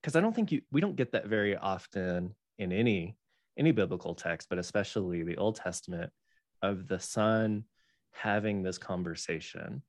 because 0.00 0.14
I 0.14 0.20
don't 0.20 0.36
think 0.36 0.52
you, 0.52 0.60
we 0.70 0.82
don't 0.82 0.94
get 0.94 1.12
that 1.12 1.26
very 1.26 1.56
often 1.56 2.34
in 2.58 2.70
any, 2.70 3.16
any 3.56 3.72
biblical 3.72 4.14
text, 4.14 4.50
but 4.50 4.58
especially 4.58 5.22
the 5.22 5.38
Old 5.38 5.56
Testament 5.56 6.12
of 6.60 6.86
the 6.86 7.00
son 7.00 7.64
having 8.12 8.62
this 8.62 8.78
conversation 8.78 9.82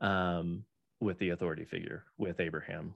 um, 0.00 0.64
with 1.00 1.18
the 1.18 1.30
authority 1.30 1.64
figure, 1.64 2.04
with 2.18 2.40
Abraham, 2.40 2.94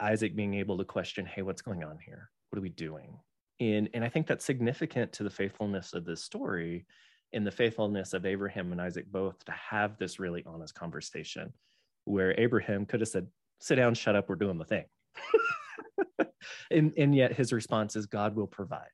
Isaac 0.00 0.34
being 0.34 0.54
able 0.54 0.78
to 0.78 0.84
question, 0.84 1.26
hey, 1.26 1.42
what's 1.42 1.62
going 1.62 1.84
on 1.84 1.98
here? 2.04 2.30
What 2.50 2.58
are 2.58 2.62
we 2.62 2.70
doing? 2.70 3.18
And, 3.60 3.88
and 3.94 4.04
I 4.04 4.08
think 4.08 4.26
that's 4.26 4.44
significant 4.44 5.12
to 5.14 5.22
the 5.22 5.30
faithfulness 5.30 5.94
of 5.94 6.04
this 6.04 6.22
story 6.22 6.86
and 7.32 7.46
the 7.46 7.50
faithfulness 7.50 8.12
of 8.12 8.26
Abraham 8.26 8.72
and 8.72 8.80
Isaac 8.80 9.06
both 9.10 9.44
to 9.44 9.52
have 9.52 9.96
this 9.98 10.18
really 10.18 10.42
honest 10.46 10.74
conversation 10.74 11.52
where 12.04 12.38
Abraham 12.38 12.86
could 12.86 13.00
have 13.00 13.08
said, 13.08 13.26
sit 13.60 13.76
down, 13.76 13.94
shut 13.94 14.16
up, 14.16 14.28
we're 14.28 14.34
doing 14.36 14.58
the 14.58 14.64
thing. 14.64 14.84
and, 16.70 16.92
and 16.96 17.14
yet 17.14 17.32
his 17.32 17.52
response 17.52 17.96
is, 17.96 18.06
God 18.06 18.36
will 18.36 18.46
provide. 18.46 18.88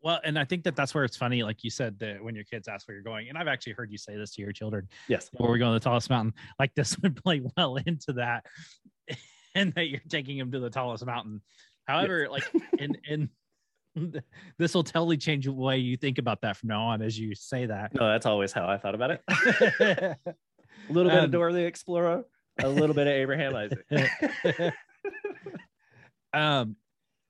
Well, 0.00 0.20
and 0.24 0.38
I 0.38 0.44
think 0.44 0.62
that 0.64 0.76
that's 0.76 0.94
where 0.94 1.04
it's 1.04 1.16
funny, 1.16 1.42
like 1.42 1.64
you 1.64 1.70
said, 1.70 1.98
that 1.98 2.22
when 2.22 2.34
your 2.34 2.44
kids 2.44 2.68
ask 2.68 2.86
where 2.86 2.94
you're 2.94 3.02
going, 3.02 3.28
and 3.28 3.36
I've 3.36 3.48
actually 3.48 3.72
heard 3.72 3.90
you 3.90 3.98
say 3.98 4.16
this 4.16 4.32
to 4.34 4.42
your 4.42 4.52
children. 4.52 4.88
Yes. 5.08 5.28
Where 5.32 5.50
we're 5.50 5.58
going 5.58 5.72
to 5.72 5.78
the 5.78 5.84
tallest 5.84 6.08
mountain, 6.08 6.34
like 6.58 6.74
this 6.74 6.96
would 7.02 7.22
play 7.22 7.42
well 7.56 7.76
into 7.76 8.12
that, 8.14 8.46
and 9.54 9.72
that 9.74 9.88
you're 9.88 10.00
taking 10.08 10.38
them 10.38 10.52
to 10.52 10.60
the 10.60 10.70
tallest 10.70 11.04
mountain. 11.04 11.42
However, 11.86 12.20
yes. 12.20 12.30
like 12.30 12.62
in 12.78 12.96
in 13.08 14.22
this 14.58 14.74
will 14.74 14.84
totally 14.84 15.16
change 15.16 15.46
the 15.46 15.52
way 15.52 15.78
you 15.78 15.96
think 15.96 16.18
about 16.18 16.40
that 16.42 16.56
from 16.56 16.68
now 16.68 16.82
on 16.82 17.02
as 17.02 17.18
you 17.18 17.34
say 17.34 17.66
that. 17.66 17.92
No, 17.94 18.08
that's 18.08 18.26
always 18.26 18.52
how 18.52 18.68
I 18.68 18.76
thought 18.76 18.94
about 18.94 19.10
it. 19.10 19.22
a 19.28 20.16
little 20.88 21.10
bit 21.10 21.18
um, 21.18 21.24
of 21.24 21.30
Dora 21.32 21.52
the 21.52 21.64
Explorer, 21.64 22.24
a 22.62 22.68
little 22.68 22.94
bit 22.94 23.08
of 23.08 23.14
Abraham 23.14 23.56
Isaac. 23.56 24.74
um, 26.32 26.76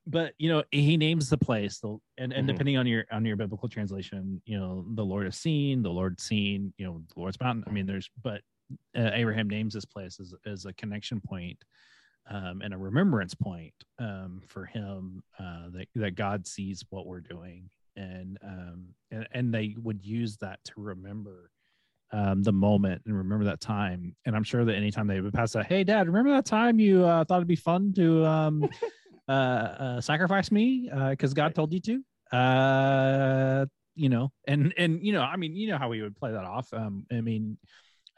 but 0.09 0.33
you 0.39 0.49
know 0.49 0.63
he 0.73 0.97
names 0.97 1.29
the 1.29 1.37
place 1.37 1.79
the, 1.79 1.89
and, 1.89 2.01
and 2.19 2.33
mm-hmm. 2.33 2.47
depending 2.47 2.77
on 2.77 2.87
your 2.87 3.05
on 3.13 3.25
your 3.25 3.37
biblical 3.37 3.69
translation 3.69 4.41
you 4.47 4.59
know 4.59 4.85
the 4.95 5.05
lord 5.05 5.27
is 5.27 5.37
seen 5.37 5.83
the 5.83 5.91
lord 5.91 6.21
seen 6.21 6.73
you 6.79 6.87
know 6.87 7.03
the 7.15 7.21
lord's 7.21 7.39
mountain 7.41 7.65
i 7.67 7.71
mean 7.71 7.87
there's 7.87 8.11
but 8.23 8.41
uh, 8.97 9.11
abraham 9.13 9.49
names 9.49 9.75
this 9.75 9.85
place 9.85 10.19
as, 10.21 10.35
as 10.47 10.65
a 10.65 10.73
connection 10.73 11.21
point 11.21 11.63
um, 12.31 12.61
and 12.63 12.75
a 12.75 12.79
remembrance 12.79 13.35
point 13.35 13.73
um, 13.99 14.43
for 14.47 14.67
him 14.67 15.23
uh, 15.39 15.69
that, 15.71 15.89
that 15.95 16.15
god 16.15 16.47
sees 16.47 16.85
what 16.91 17.07
we're 17.07 17.21
doing 17.21 17.69
and 17.97 18.39
um 18.43 18.87
and, 19.11 19.29
and 19.33 19.55
they 19.55 19.75
would 19.83 20.05
use 20.05 20.37
that 20.39 20.59
to 20.65 20.73
remember 20.77 21.51
um, 22.11 22.43
the 22.43 22.53
moment 22.53 23.03
and 23.05 23.15
remember 23.15 23.45
that 23.45 23.61
time. 23.61 24.17
And 24.25 24.35
I'm 24.35 24.43
sure 24.43 24.65
that 24.65 24.75
anytime 24.75 25.07
they 25.07 25.21
would 25.21 25.35
pass 25.35 25.53
that, 25.53 25.67
hey, 25.67 25.85
dad, 25.85 26.07
remember 26.07 26.31
that 26.31 26.47
time 26.47 26.81
you 26.81 27.05
uh, 27.05 27.23
thought 27.25 27.37
it'd 27.37 27.49
be 27.49 27.55
fun 27.55 27.93
to 27.97 28.25
um, 28.25 28.67
uh, 29.29 29.33
uh, 29.33 30.01
sacrifice 30.01 30.51
me 30.51 30.89
because 31.11 31.33
uh, 31.33 31.35
God 31.35 31.55
told 31.55 31.73
you 31.73 31.81
to. 31.81 32.37
Uh, 32.37 33.67
you 33.95 34.09
know, 34.09 34.31
and 34.47 34.73
and 34.77 35.05
you 35.05 35.13
know, 35.13 35.23
I 35.23 35.37
mean, 35.37 35.57
you 35.57 35.69
know 35.69 35.79
how 35.79 35.89
we 35.89 36.03
would 36.03 36.17
play 36.17 36.31
that 36.31 36.45
off. 36.45 36.73
Um, 36.73 37.05
I 37.13 37.21
mean, 37.21 37.59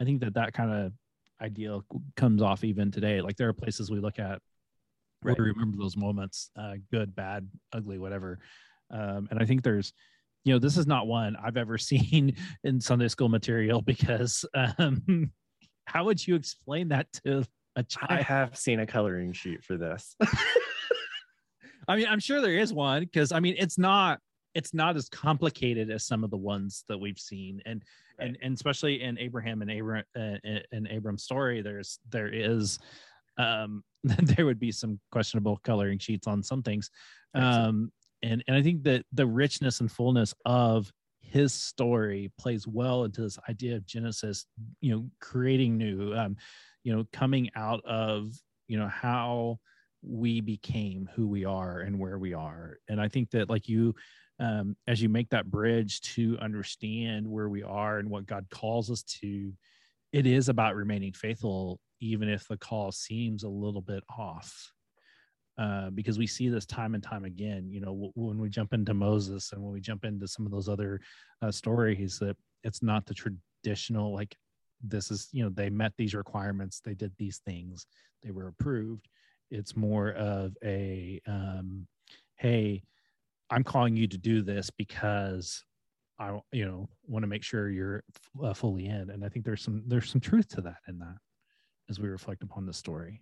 I 0.00 0.04
think 0.04 0.20
that 0.20 0.34
that 0.34 0.52
kind 0.52 0.70
of 0.72 0.92
ideal 1.40 1.84
comes 2.16 2.42
off 2.42 2.64
even 2.64 2.90
today. 2.90 3.20
Like 3.20 3.36
there 3.36 3.48
are 3.48 3.54
places 3.54 3.90
we 3.90 3.98
look 3.98 4.18
at 4.18 4.40
right. 5.22 5.38
where 5.38 5.46
we 5.46 5.50
remember 5.52 5.78
those 5.78 5.96
moments, 5.96 6.50
uh, 6.56 6.74
good, 6.92 7.14
bad, 7.14 7.48
ugly, 7.72 7.98
whatever. 7.98 8.38
Um, 8.90 9.28
and 9.30 9.40
I 9.40 9.46
think 9.46 9.62
there's, 9.62 9.92
you 10.44 10.52
know, 10.52 10.58
this 10.58 10.76
is 10.76 10.86
not 10.86 11.06
one 11.06 11.36
I've 11.42 11.56
ever 11.56 11.78
seen 11.78 12.36
in 12.64 12.80
Sunday 12.80 13.08
school 13.08 13.28
material 13.28 13.80
because 13.86 14.44
um, 14.54 15.32
how 15.86 16.04
would 16.04 16.24
you 16.26 16.34
explain 16.34 16.88
that 16.88 17.10
to 17.24 17.44
a 17.76 17.82
child? 17.82 18.10
I 18.10 18.22
have 18.22 18.56
seen 18.56 18.80
a 18.80 18.86
coloring 18.86 19.32
sheet 19.32 19.64
for 19.64 19.76
this. 19.76 20.14
I 21.90 21.96
mean, 21.96 22.06
I'm 22.08 22.20
sure 22.20 22.40
there 22.40 22.58
is 22.58 22.72
one 22.72 23.02
because 23.02 23.32
I 23.32 23.40
mean, 23.40 23.56
it's 23.58 23.78
not 23.78 24.20
it's 24.54 24.74
not 24.74 24.96
as 24.96 25.08
complicated 25.08 25.90
as 25.90 26.04
some 26.04 26.24
of 26.24 26.30
the 26.30 26.36
ones 26.36 26.84
that 26.88 26.98
we've 26.98 27.18
seen, 27.18 27.60
and 27.66 27.82
right. 28.18 28.28
and 28.28 28.38
and 28.42 28.54
especially 28.54 29.02
in 29.02 29.18
Abraham 29.18 29.62
and 29.62 29.70
Abram 29.70 30.04
uh, 30.16 30.36
in 30.72 30.86
Abram's 30.88 31.24
story, 31.24 31.62
there's 31.62 31.98
there 32.10 32.28
is 32.28 32.78
um 33.38 33.82
there 34.04 34.46
would 34.46 34.60
be 34.60 34.72
some 34.72 35.00
questionable 35.10 35.58
coloring 35.64 35.98
sheets 35.98 36.26
on 36.26 36.42
some 36.42 36.62
things, 36.62 36.90
um 37.34 37.90
and 38.22 38.44
and 38.46 38.56
I 38.56 38.62
think 38.62 38.84
that 38.84 39.04
the 39.12 39.26
richness 39.26 39.80
and 39.80 39.90
fullness 39.90 40.34
of 40.44 40.92
his 41.20 41.52
story 41.52 42.30
plays 42.38 42.66
well 42.66 43.04
into 43.04 43.22
this 43.22 43.38
idea 43.48 43.76
of 43.76 43.86
Genesis, 43.86 44.46
you 44.80 44.92
know, 44.92 45.08
creating 45.20 45.76
new, 45.76 46.12
um, 46.14 46.36
you 46.82 46.94
know, 46.94 47.04
coming 47.12 47.50
out 47.54 47.84
of 47.84 48.32
you 48.68 48.78
know 48.78 48.88
how 48.88 49.58
we 50.02 50.40
became 50.40 51.08
who 51.14 51.26
we 51.26 51.44
are 51.44 51.80
and 51.80 51.98
where 51.98 52.18
we 52.18 52.32
are 52.32 52.78
and 52.88 53.00
i 53.00 53.08
think 53.08 53.30
that 53.30 53.50
like 53.50 53.68
you 53.68 53.94
um, 54.38 54.74
as 54.88 55.02
you 55.02 55.10
make 55.10 55.28
that 55.28 55.50
bridge 55.50 56.00
to 56.00 56.38
understand 56.40 57.28
where 57.28 57.48
we 57.48 57.62
are 57.62 57.98
and 57.98 58.08
what 58.08 58.26
god 58.26 58.46
calls 58.50 58.90
us 58.90 59.02
to 59.02 59.52
it 60.12 60.26
is 60.26 60.48
about 60.48 60.74
remaining 60.74 61.12
faithful 61.12 61.78
even 62.00 62.28
if 62.28 62.48
the 62.48 62.56
call 62.56 62.90
seems 62.90 63.42
a 63.42 63.48
little 63.48 63.82
bit 63.82 64.02
off 64.18 64.72
uh, 65.58 65.90
because 65.90 66.18
we 66.18 66.26
see 66.26 66.48
this 66.48 66.64
time 66.64 66.94
and 66.94 67.02
time 67.02 67.24
again 67.24 67.68
you 67.70 67.80
know 67.80 67.92
w- 67.92 68.12
when 68.14 68.38
we 68.38 68.48
jump 68.48 68.72
into 68.72 68.94
moses 68.94 69.52
and 69.52 69.62
when 69.62 69.72
we 69.72 69.80
jump 69.80 70.04
into 70.04 70.26
some 70.26 70.46
of 70.46 70.52
those 70.52 70.68
other 70.68 71.00
uh, 71.42 71.50
stories 71.50 72.18
that 72.18 72.36
it's 72.64 72.82
not 72.82 73.04
the 73.04 73.14
traditional 73.14 74.14
like 74.14 74.34
this 74.82 75.10
is 75.10 75.28
you 75.32 75.42
know 75.42 75.50
they 75.50 75.68
met 75.68 75.92
these 75.98 76.14
requirements 76.14 76.80
they 76.82 76.94
did 76.94 77.12
these 77.18 77.42
things 77.44 77.86
they 78.22 78.30
were 78.30 78.48
approved 78.48 79.06
it's 79.50 79.76
more 79.76 80.10
of 80.12 80.56
a 80.64 81.20
um, 81.26 81.86
hey 82.36 82.82
i'm 83.50 83.64
calling 83.64 83.96
you 83.96 84.06
to 84.06 84.18
do 84.18 84.42
this 84.42 84.70
because 84.70 85.64
i 86.18 86.38
you 86.52 86.64
know 86.64 86.88
want 87.06 87.22
to 87.22 87.26
make 87.26 87.42
sure 87.42 87.70
you're 87.70 88.02
uh, 88.42 88.54
fully 88.54 88.86
in. 88.86 89.10
And 89.10 89.24
i 89.24 89.28
think 89.28 89.44
there's 89.44 89.62
some 89.62 89.82
there's 89.86 90.10
some 90.10 90.20
truth 90.20 90.48
to 90.48 90.60
that 90.62 90.78
in 90.88 90.98
that 90.98 91.16
as 91.88 91.98
we 91.98 92.08
reflect 92.08 92.42
upon 92.42 92.66
the 92.66 92.72
story. 92.72 93.20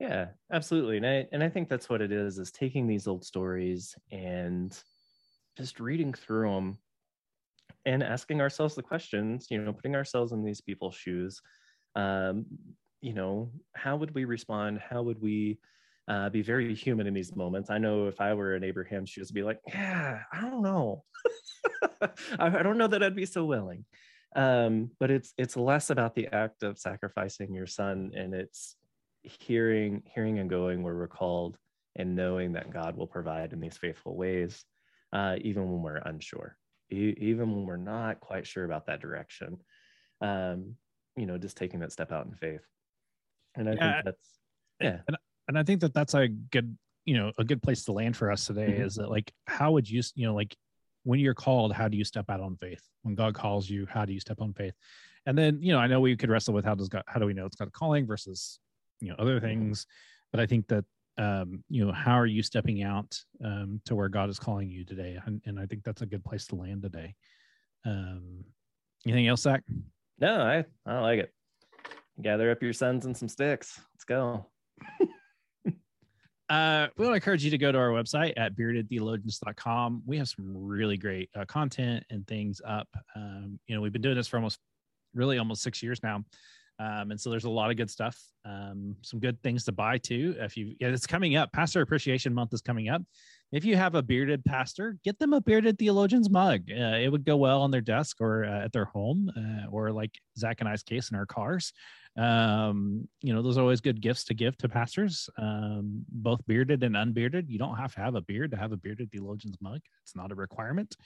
Yeah 0.00 0.28
absolutely. 0.52 0.96
And 0.96 1.06
i 1.06 1.26
and 1.32 1.42
i 1.42 1.48
think 1.48 1.68
that's 1.68 1.88
what 1.88 2.00
it 2.00 2.12
is 2.12 2.38
is 2.38 2.50
taking 2.50 2.86
these 2.86 3.06
old 3.06 3.24
stories 3.24 3.94
and 4.10 4.76
just 5.56 5.80
reading 5.80 6.12
through 6.14 6.50
them 6.54 6.78
and 7.84 8.02
asking 8.02 8.40
ourselves 8.40 8.74
the 8.74 8.82
questions 8.82 9.48
you 9.50 9.58
know 9.58 9.72
putting 9.72 9.96
ourselves 9.96 10.32
in 10.32 10.44
these 10.44 10.60
people's 10.60 10.94
shoes 10.94 11.40
um, 11.96 12.46
you 13.00 13.12
know, 13.12 13.50
how 13.74 13.96
would 13.96 14.14
we 14.14 14.24
respond? 14.24 14.80
How 14.80 15.02
would 15.02 15.20
we 15.20 15.58
uh, 16.08 16.30
be 16.30 16.42
very 16.42 16.74
human 16.74 17.06
in 17.06 17.14
these 17.14 17.34
moments? 17.36 17.70
I 17.70 17.78
know 17.78 18.06
if 18.06 18.20
I 18.20 18.34
were 18.34 18.54
an 18.54 18.62
in 18.62 18.68
Abraham's 18.68 19.10
shoes, 19.10 19.30
be 19.30 19.42
like, 19.42 19.60
yeah, 19.66 20.22
I 20.32 20.40
don't 20.42 20.62
know. 20.62 21.04
I, 22.38 22.62
don't 22.62 22.78
know 22.78 22.88
that 22.88 23.02
I'd 23.02 23.16
be 23.16 23.26
so 23.26 23.44
willing. 23.44 23.84
Um, 24.36 24.90
but 25.00 25.10
it's 25.10 25.32
it's 25.38 25.56
less 25.56 25.90
about 25.90 26.14
the 26.14 26.28
act 26.28 26.62
of 26.62 26.78
sacrificing 26.78 27.54
your 27.54 27.66
son, 27.66 28.12
and 28.14 28.34
it's 28.34 28.76
hearing 29.22 30.02
hearing 30.14 30.38
and 30.38 30.50
going 30.50 30.82
where 30.82 30.94
we're 30.94 31.08
called, 31.08 31.56
and 31.96 32.14
knowing 32.14 32.52
that 32.52 32.72
God 32.72 32.96
will 32.96 33.06
provide 33.06 33.52
in 33.52 33.60
these 33.60 33.78
faithful 33.78 34.16
ways, 34.16 34.64
uh, 35.12 35.36
even 35.40 35.70
when 35.70 35.82
we're 35.82 35.96
unsure, 35.96 36.56
e- 36.92 37.16
even 37.18 37.54
when 37.54 37.64
we're 37.64 37.76
not 37.76 38.20
quite 38.20 38.46
sure 38.46 38.64
about 38.64 38.86
that 38.86 39.00
direction. 39.00 39.58
Um, 40.20 40.74
you 41.16 41.26
know, 41.26 41.38
just 41.38 41.56
taking 41.56 41.80
that 41.80 41.92
step 41.92 42.12
out 42.12 42.26
in 42.26 42.34
faith 42.34 42.64
and 43.58 43.68
I 43.68 43.72
yeah. 43.72 43.92
think 43.92 44.04
that's 44.04 44.38
yeah, 44.80 44.98
and, 45.08 45.16
and 45.48 45.58
I 45.58 45.62
think 45.62 45.80
that 45.80 45.94
that's 45.94 46.14
a 46.14 46.28
good 46.28 46.76
you 47.04 47.16
know 47.16 47.32
a 47.38 47.44
good 47.44 47.62
place 47.62 47.84
to 47.84 47.92
land 47.92 48.16
for 48.16 48.30
us 48.30 48.46
today 48.46 48.68
mm-hmm. 48.68 48.82
is 48.82 48.96
that 48.96 49.10
like 49.10 49.32
how 49.46 49.72
would 49.72 49.88
you 49.88 50.02
you 50.14 50.26
know 50.26 50.34
like 50.34 50.56
when 51.04 51.20
you're 51.20 51.34
called 51.34 51.72
how 51.72 51.88
do 51.88 51.96
you 51.96 52.04
step 52.04 52.30
out 52.30 52.40
on 52.40 52.56
faith? 52.56 52.82
When 53.02 53.14
god 53.14 53.34
calls 53.34 53.68
you 53.68 53.86
how 53.86 54.04
do 54.04 54.12
you 54.12 54.20
step 54.20 54.40
on 54.40 54.52
faith? 54.52 54.74
And 55.26 55.36
then 55.36 55.58
you 55.60 55.72
know 55.72 55.78
i 55.78 55.86
know 55.86 56.00
we 56.00 56.16
could 56.16 56.30
wrestle 56.30 56.54
with 56.54 56.64
how 56.64 56.74
does 56.74 56.88
god 56.88 57.02
how 57.06 57.18
do 57.18 57.26
we 57.26 57.34
know 57.34 57.46
it's 57.46 57.56
god 57.56 57.72
calling 57.72 58.06
versus 58.06 58.58
you 59.00 59.08
know 59.08 59.16
other 59.18 59.36
mm-hmm. 59.36 59.46
things 59.46 59.86
but 60.32 60.40
i 60.40 60.46
think 60.46 60.66
that 60.68 60.84
um 61.18 61.62
you 61.68 61.84
know 61.84 61.92
how 61.92 62.14
are 62.14 62.26
you 62.26 62.42
stepping 62.42 62.82
out 62.82 63.18
um 63.44 63.80
to 63.84 63.94
where 63.94 64.08
god 64.08 64.30
is 64.30 64.38
calling 64.38 64.70
you 64.70 64.84
today? 64.84 65.18
And, 65.26 65.42
and 65.46 65.58
i 65.58 65.66
think 65.66 65.84
that's 65.84 66.02
a 66.02 66.06
good 66.06 66.24
place 66.24 66.46
to 66.46 66.56
land 66.56 66.82
today. 66.82 67.14
Um 67.84 68.44
anything 69.06 69.28
else 69.28 69.42
zach? 69.42 69.62
No 70.18 70.42
i 70.42 70.64
i 70.86 71.00
like 71.00 71.20
it 71.20 71.32
gather 72.22 72.50
up 72.50 72.62
your 72.62 72.72
sons 72.72 73.06
and 73.06 73.16
some 73.16 73.28
sticks. 73.28 73.80
Let's 73.94 74.04
go. 74.04 74.46
uh, 76.48 76.88
we 76.96 77.04
want 77.04 77.12
to 77.12 77.14
encourage 77.14 77.44
you 77.44 77.50
to 77.50 77.58
go 77.58 77.72
to 77.72 77.78
our 77.78 77.90
website 77.90 78.34
at 78.36 78.56
beardedtheologians.com. 78.56 80.02
We 80.06 80.18
have 80.18 80.28
some 80.28 80.44
really 80.56 80.96
great 80.96 81.30
uh, 81.36 81.44
content 81.44 82.04
and 82.10 82.26
things 82.26 82.60
up. 82.66 82.88
Um, 83.14 83.58
you 83.66 83.74
know, 83.74 83.80
we've 83.80 83.92
been 83.92 84.02
doing 84.02 84.16
this 84.16 84.28
for 84.28 84.36
almost 84.36 84.58
really 85.14 85.38
almost 85.38 85.62
six 85.62 85.82
years 85.82 86.02
now. 86.02 86.24
Um, 86.80 87.10
and 87.10 87.20
so 87.20 87.28
there's 87.28 87.44
a 87.44 87.50
lot 87.50 87.70
of 87.70 87.76
good 87.76 87.90
stuff, 87.90 88.16
um, 88.44 88.94
some 89.02 89.18
good 89.18 89.42
things 89.42 89.64
to 89.64 89.72
buy 89.72 89.98
too. 89.98 90.36
If 90.38 90.56
you, 90.56 90.76
yeah, 90.78 90.88
it's 90.88 91.08
coming 91.08 91.34
up. 91.34 91.52
Pastor 91.52 91.80
Appreciation 91.80 92.32
Month 92.32 92.54
is 92.54 92.60
coming 92.60 92.88
up. 92.88 93.02
If 93.50 93.64
you 93.64 93.76
have 93.76 93.94
a 93.94 94.02
bearded 94.02 94.44
pastor, 94.44 94.98
get 95.04 95.18
them 95.18 95.32
a 95.32 95.40
bearded 95.40 95.78
theologian's 95.78 96.28
mug. 96.28 96.62
Uh, 96.70 96.96
it 96.96 97.10
would 97.10 97.24
go 97.24 97.36
well 97.36 97.62
on 97.62 97.70
their 97.70 97.80
desk 97.80 98.18
or 98.20 98.44
uh, 98.44 98.64
at 98.64 98.72
their 98.72 98.84
home, 98.84 99.30
uh, 99.36 99.70
or 99.70 99.90
like 99.90 100.10
Zach 100.36 100.60
and 100.60 100.68
I's 100.68 100.82
case 100.82 101.10
in 101.10 101.16
our 101.16 101.26
cars. 101.26 101.72
Um, 102.16 103.08
you 103.22 103.32
know, 103.32 103.42
those 103.42 103.56
are 103.56 103.62
always 103.62 103.80
good 103.80 104.00
gifts 104.00 104.24
to 104.24 104.34
give 104.34 104.56
to 104.58 104.68
pastors, 104.68 105.30
um, 105.38 106.04
both 106.08 106.44
bearded 106.46 106.82
and 106.82 106.96
unbearded. 106.96 107.48
You 107.48 107.58
don't 107.58 107.76
have 107.76 107.94
to 107.94 108.00
have 108.00 108.16
a 108.16 108.20
beard 108.20 108.50
to 108.50 108.56
have 108.56 108.72
a 108.72 108.76
bearded 108.76 109.10
theologian's 109.12 109.58
mug. 109.60 109.80
It's 110.02 110.16
not 110.16 110.32
a 110.32 110.34
requirement. 110.34 110.96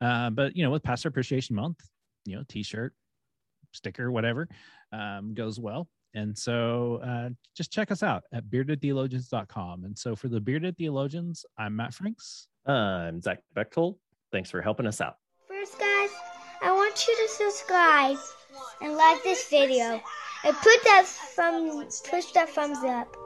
Uh, 0.00 0.30
but 0.30 0.56
you 0.56 0.64
know, 0.64 0.70
with 0.70 0.82
Pastor 0.82 1.08
Appreciation 1.08 1.56
Month, 1.56 1.78
you 2.24 2.36
know, 2.36 2.44
T-shirt, 2.48 2.94
sticker, 3.72 4.10
whatever, 4.10 4.48
um, 4.92 5.34
goes 5.34 5.58
well. 5.58 5.88
And 6.14 6.36
so 6.36 7.00
uh, 7.04 7.30
just 7.56 7.72
check 7.72 7.90
us 7.90 8.02
out 8.02 8.24
at 8.32 8.44
beardedtheologians.com. 8.46 9.84
And 9.84 9.98
so 9.98 10.14
for 10.14 10.28
the 10.28 10.40
Bearded 10.40 10.76
Theologians, 10.76 11.44
I'm 11.58 11.76
Matt 11.76 11.94
Franks. 11.94 12.48
I'm 12.66 13.20
Zach 13.20 13.40
Bechtold. 13.54 13.96
Thanks 14.30 14.50
for 14.50 14.60
helping 14.60 14.86
us 14.86 15.00
out. 15.00 15.16
First, 15.48 15.78
guys, 15.78 16.10
I 16.62 16.72
want 16.72 17.06
you 17.06 17.16
to 17.16 17.28
subscribe 17.32 18.18
and 18.80 18.94
like 18.96 19.22
this 19.22 19.48
video 19.48 20.00
and 20.44 20.56
put 20.56 20.84
that 20.84 21.04
thumb, 21.06 21.86
push 22.10 22.32
that 22.32 22.50
thumbs 22.50 22.78
up. 22.84 23.16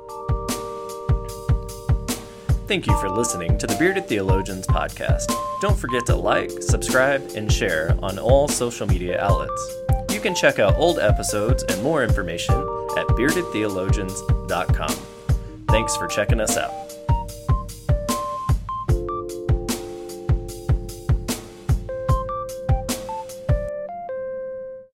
Thank 2.66 2.88
you 2.88 3.00
for 3.00 3.08
listening 3.08 3.58
to 3.58 3.66
the 3.66 3.76
Bearded 3.76 4.08
Theologians 4.08 4.66
podcast. 4.66 5.32
Don't 5.60 5.78
forget 5.78 6.04
to 6.06 6.16
like, 6.16 6.50
subscribe, 6.60 7.22
and 7.36 7.52
share 7.52 7.96
on 8.02 8.18
all 8.18 8.48
social 8.48 8.88
media 8.88 9.20
outlets. 9.22 9.76
You 10.10 10.20
can 10.20 10.34
check 10.34 10.58
out 10.58 10.74
old 10.76 10.98
episodes 10.98 11.62
and 11.62 11.80
more 11.82 12.02
information 12.02 12.54
at 12.96 13.06
beardedtheologians.com. 13.08 14.96
Thanks 15.68 15.96
for 15.96 16.06
checking 16.06 16.40
us 16.40 16.56
out. 16.56 16.85